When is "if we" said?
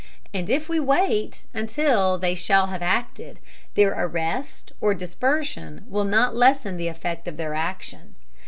0.49-0.79